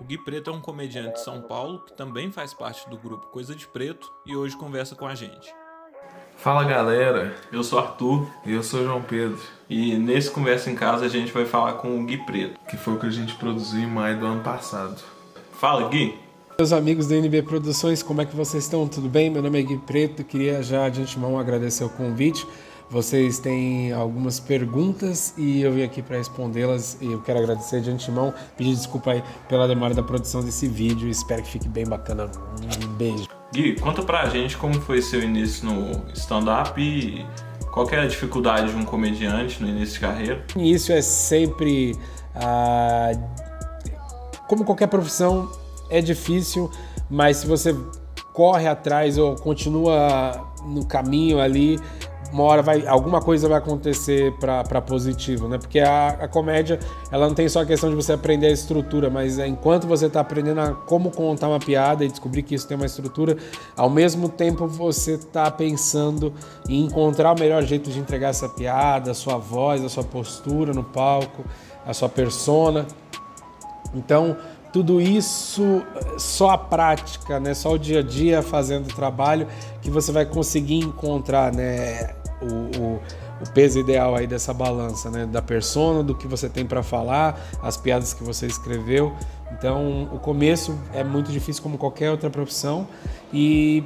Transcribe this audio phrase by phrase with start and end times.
[0.00, 3.26] O Gui Preto é um comediante de São Paulo que também faz parte do grupo
[3.26, 5.54] Coisa de Preto e hoje conversa com a gente.
[6.38, 11.04] Fala galera, Eu sou Arthur e eu sou João Pedro, e nesse Conversa em Casa
[11.04, 12.58] a gente vai falar com o Gui Preto.
[12.66, 15.02] que foi o que a gente produziu em maio do ano passado.
[15.52, 16.18] Fala, Gui!
[16.58, 18.88] Meus amigos da NB Produções, como é que vocês estão?
[18.88, 19.28] Tudo bem?
[19.28, 22.46] Meu nome é Gui Preto, queria já de antemão agradecer o convite.
[22.90, 27.88] Vocês têm algumas perguntas e eu vim aqui para respondê-las e eu quero agradecer de
[27.88, 32.28] antemão, pedir desculpa aí pela demora da produção desse vídeo, espero que fique bem bacana.
[32.84, 33.28] Um beijo.
[33.52, 37.24] Gui, conta pra gente como foi seu início no stand-up e
[37.72, 40.44] qual que é a dificuldade de um comediante no início de carreira.
[40.56, 41.96] O início é sempre,
[42.34, 43.12] ah,
[44.48, 45.48] como qualquer profissão,
[45.88, 46.68] é difícil,
[47.08, 47.72] mas se você
[48.32, 51.78] corre atrás ou continua no caminho ali,
[52.32, 55.58] uma hora vai, alguma coisa vai acontecer para positivo, né?
[55.58, 56.78] Porque a, a comédia,
[57.10, 60.06] ela não tem só a questão de você aprender a estrutura, mas é, enquanto você
[60.06, 63.36] está aprendendo a como contar uma piada e descobrir que isso tem uma estrutura,
[63.76, 66.32] ao mesmo tempo você está pensando
[66.68, 70.72] em encontrar o melhor jeito de entregar essa piada, a sua voz, a sua postura
[70.72, 71.44] no palco,
[71.86, 72.86] a sua persona.
[73.94, 74.36] Então,
[74.72, 75.82] tudo isso
[76.16, 77.54] só a prática, né?
[77.54, 79.46] Só o dia a dia fazendo o trabalho
[79.82, 82.19] que você vai conseguir encontrar, né?
[82.40, 83.00] O, o,
[83.42, 85.26] o peso ideal aí dessa balança, né?
[85.26, 89.14] Da persona, do que você tem para falar, as piadas que você escreveu.
[89.52, 92.86] Então, o começo é muito difícil como qualquer outra profissão
[93.32, 93.84] e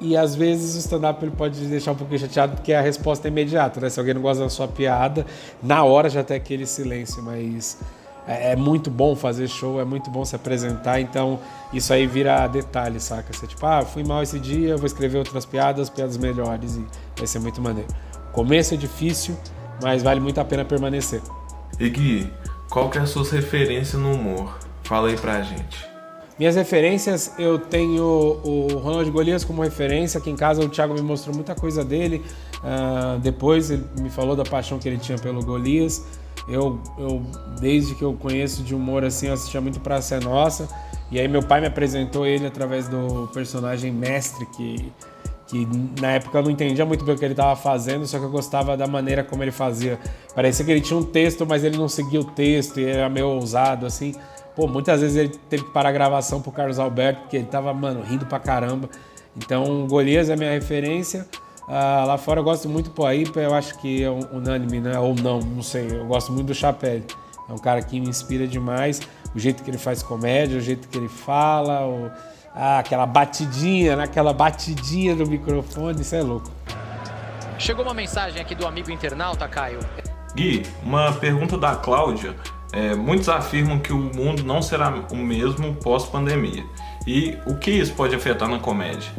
[0.00, 3.30] e às vezes o stand-up ele pode deixar um pouquinho chateado porque a resposta é
[3.30, 3.88] imediata, né?
[3.88, 5.24] Se alguém não gosta da sua piada,
[5.62, 7.78] na hora já tem aquele silêncio, mas
[8.26, 11.38] é, é muito bom fazer show, é muito bom se apresentar, então
[11.72, 13.32] isso aí vira detalhe, saca?
[13.32, 16.84] Você tipo, ah, fui mal esse dia, vou escrever outras piadas, piadas melhores e
[17.16, 17.88] vai ser muito maneiro.
[18.32, 19.36] Começo é difícil,
[19.82, 21.20] mas vale muito a pena permanecer.
[21.78, 22.32] E Gui,
[22.68, 24.58] qual que é a sua referência no humor?
[24.82, 25.94] Fala aí pra gente.
[26.36, 30.18] Minhas referências, eu tenho o Ronald Golias como referência.
[30.18, 32.24] Aqui em casa o Thiago me mostrou muita coisa dele.
[32.56, 36.04] Uh, depois ele me falou da paixão que ele tinha pelo Golias.
[36.46, 37.22] Eu, eu,
[37.60, 40.68] desde que eu conheço de humor assim, eu assistia muito Praça é Nossa.
[41.10, 44.92] E aí meu pai me apresentou ele através do personagem Mestre, que,
[45.46, 45.68] que
[46.00, 48.30] na época eu não entendia muito bem o que ele estava fazendo, só que eu
[48.30, 49.98] gostava da maneira como ele fazia.
[50.34, 53.28] Parecia que ele tinha um texto, mas ele não seguia o texto e era meio
[53.28, 54.14] ousado, assim.
[54.56, 57.72] Pô, muitas vezes ele teve que parar a gravação pro Carlos Alberto, porque ele tava,
[57.74, 58.88] mano, rindo pra caramba.
[59.36, 61.26] Então, Golias é minha referência.
[61.68, 64.98] Ah, lá fora eu gosto muito, pô, aí eu acho que é unânime, né?
[64.98, 65.98] Ou não, não sei.
[65.98, 67.02] Eu gosto muito do Chapéu.
[67.48, 69.00] É um cara que me inspira demais.
[69.34, 72.10] O jeito que ele faz comédia, o jeito que ele fala, o...
[72.54, 74.04] ah, aquela batidinha, né?
[74.04, 76.50] aquela batidinha do microfone, isso é louco.
[77.58, 79.80] Chegou uma mensagem aqui do amigo internauta, Caio.
[80.34, 82.34] Gui, uma pergunta da Cláudia.
[82.72, 86.64] É, muitos afirmam que o mundo não será o mesmo pós-pandemia.
[87.06, 89.12] E o que isso pode afetar na comédia?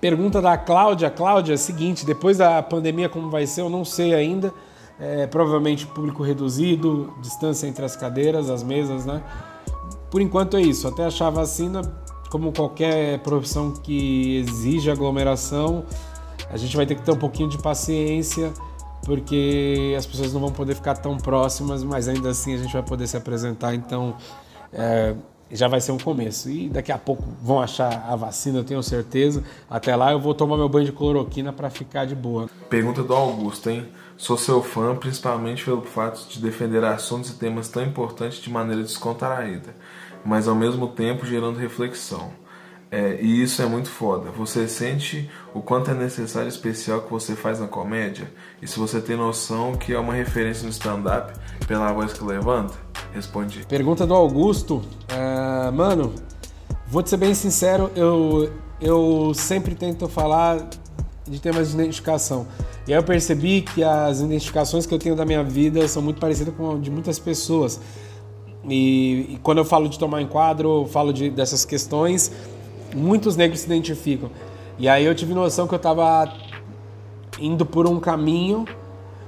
[0.00, 1.10] Pergunta da Cláudia.
[1.10, 4.52] Cláudia, é o seguinte, depois da pandemia como vai ser, eu não sei ainda.
[5.00, 9.22] É, provavelmente público reduzido, distância entre as cadeiras, as mesas, né?
[10.10, 10.88] Por enquanto é isso.
[10.88, 11.82] Até achar vacina,
[12.30, 15.84] como qualquer profissão que exige aglomeração,
[16.50, 18.52] a gente vai ter que ter um pouquinho de paciência,
[19.04, 22.82] porque as pessoas não vão poder ficar tão próximas, mas ainda assim a gente vai
[22.82, 23.74] poder se apresentar.
[23.74, 24.16] Então,
[24.72, 25.14] é,
[25.50, 26.50] já vai ser um começo.
[26.50, 29.42] E daqui a pouco vão achar a vacina, eu tenho certeza.
[29.68, 32.48] Até lá eu vou tomar meu banho de cloroquina para ficar de boa.
[32.68, 33.86] Pergunta do Augusto, hein?
[34.16, 38.82] Sou seu fã, principalmente pelo fato de defender assuntos e temas tão importantes de maneira
[38.82, 39.76] descontraída,
[40.24, 42.32] mas ao mesmo tempo gerando reflexão.
[42.90, 44.30] É, e isso é muito foda.
[44.30, 48.32] Você sente o quanto é necessário especial que você faz na comédia?
[48.62, 51.32] E se você tem noção que é uma referência no stand-up
[51.66, 52.74] pela voz que levanta?
[53.12, 53.64] Responde.
[53.68, 54.82] Pergunta do Augusto.
[55.70, 56.12] Mano,
[56.86, 60.68] vou te ser bem sincero, eu, eu sempre tento falar
[61.26, 62.46] de temas de identificação.
[62.86, 66.20] E aí eu percebi que as identificações que eu tenho da minha vida são muito
[66.20, 67.80] parecidas com de muitas pessoas.
[68.64, 72.32] E, e quando eu falo de tomar enquadro, eu falo de, dessas questões
[72.94, 74.30] muitos negros se identificam.
[74.78, 76.32] E aí eu tive noção que eu estava
[77.40, 78.64] indo por um caminho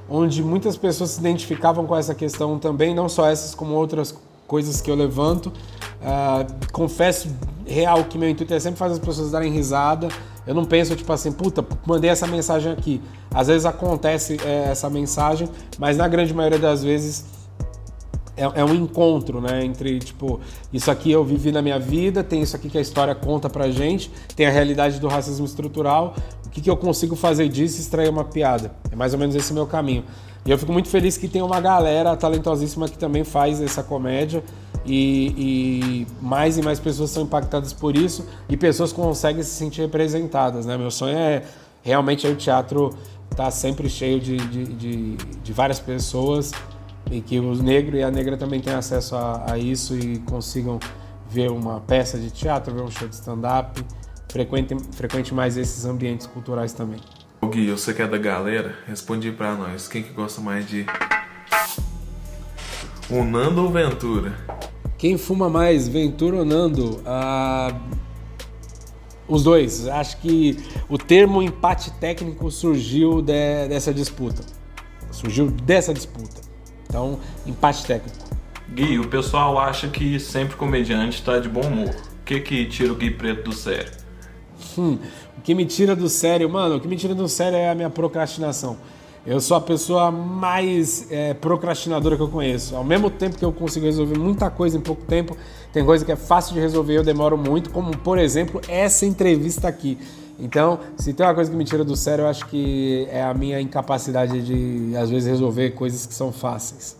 [0.08, 4.14] onde muitas pessoas se identificavam com essa questão também, não só essas como outras
[4.46, 5.52] coisas que eu levanto.
[6.00, 7.28] Uh, confesso
[7.66, 10.08] real que meu intuito é sempre fazer as pessoas darem risada.
[10.46, 13.00] Eu não penso tipo assim, puta, mandei essa mensagem aqui.
[13.32, 15.48] Às vezes acontece é, essa mensagem,
[15.78, 17.24] mas na grande maioria das vezes
[18.36, 19.64] é, é, um encontro, né?
[19.64, 20.40] Entre, tipo,
[20.72, 23.70] isso aqui eu vivi na minha vida, tem isso aqui que a história conta pra
[23.70, 26.14] gente, tem a realidade do racismo estrutural,
[26.46, 28.72] o que, que eu consigo fazer disso e extrair uma piada.
[28.90, 30.04] É mais ou menos esse meu caminho.
[30.44, 34.42] E eu fico muito feliz que tem uma galera talentosíssima que também faz essa comédia.
[34.92, 35.34] E,
[36.02, 40.66] e, mais e mais pessoas são impactadas por isso e pessoas conseguem se sentir representadas,
[40.66, 40.76] né?
[40.76, 41.44] Meu sonho é
[41.80, 42.90] realmente o teatro
[43.36, 46.50] tá sempre cheio de, de, de, de, várias pessoas
[47.08, 50.80] e que o negro e a negra também tenham acesso a, a isso e consigam
[51.28, 53.80] ver uma peça de teatro, ver um show de stand-up,
[54.28, 56.98] frequente, frequente mais esses ambientes culturais também.
[57.40, 60.84] O Gui, você que é da galera, responde para nós, quem que gosta mais de
[63.08, 64.34] o Nando ou Ventura?
[65.00, 67.00] Quem fuma mais, Ventura ou Nando?
[67.06, 67.74] Ah,
[69.26, 69.88] os dois.
[69.88, 70.58] Acho que
[70.90, 74.42] o termo empate técnico surgiu de, dessa disputa.
[75.10, 76.42] Surgiu dessa disputa.
[76.86, 78.18] Então, empate técnico.
[78.68, 81.94] Gui, o pessoal acha que sempre comediante está de bom humor.
[82.20, 83.90] O que que tira o Gui Preto do sério?
[84.76, 84.98] Hum,
[85.38, 87.74] o que me tira do sério, mano, o que me tira do sério é a
[87.74, 88.76] minha procrastinação.
[89.30, 92.74] Eu sou a pessoa mais é, procrastinadora que eu conheço.
[92.74, 95.36] Ao mesmo tempo que eu consigo resolver muita coisa em pouco tempo,
[95.72, 99.06] tem coisa que é fácil de resolver e eu demoro muito, como por exemplo essa
[99.06, 99.96] entrevista aqui.
[100.36, 103.32] Então, se tem uma coisa que me tira do sério, eu acho que é a
[103.32, 106.96] minha incapacidade de, às vezes, resolver coisas que são fáceis.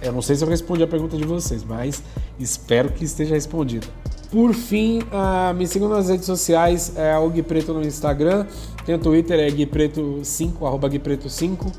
[0.00, 2.04] Eu não sei se eu respondi a pergunta de vocês, mas
[2.38, 3.88] espero que esteja respondida.
[4.30, 8.46] Por fim, uh, me sigam nas redes sociais, é o Gui Preto no Instagram,
[8.84, 11.66] tem o Twitter, é guipreto5, arroba guipreto5.
[11.66, 11.72] Uh,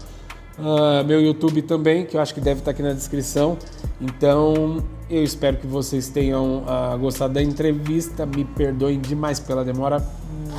[0.60, 3.58] ah, meu YouTube também, que eu acho que deve estar aqui na descrição.
[4.02, 8.26] Então, eu espero que vocês tenham uh, gostado da entrevista.
[8.26, 10.04] Me perdoem demais pela demora.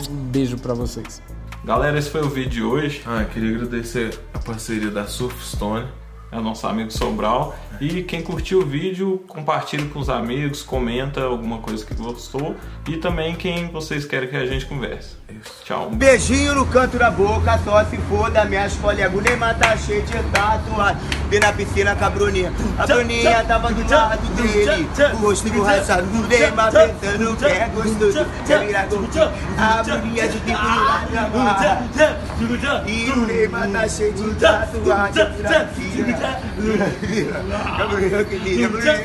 [0.08, 1.20] Um beijo para vocês.
[1.64, 3.02] Galera, esse foi o vídeo de hoje.
[3.04, 5.86] Ah, queria agradecer a parceria da Surfstone
[6.30, 7.56] é o nosso amigo Sobral.
[7.80, 12.56] E quem curtiu o vídeo, compartilhe com os amigos, comenta alguma coisa que gostou
[12.88, 15.16] e também quem vocês querem que a gente converse.
[15.64, 15.90] Tchau.
[15.90, 19.14] Beijinho no canto da boca, só se for da minhas colegas.
[19.14, 20.96] O Neymar tá cheio de tatuagem.
[21.28, 22.52] Vi na piscina com a Bruninha.
[22.78, 24.88] A Bruninha tava do lado dele.
[25.12, 28.26] O rosto borrachado do Neymar pensando que é gostoso.
[28.46, 29.30] Quer virar gordinho.
[29.58, 31.88] A Bruninha de tempo no lado da barra.
[32.86, 35.26] E o Neymar tá cheio de tatuagem.
[36.18, 36.26] 100
[38.88, 39.02] 円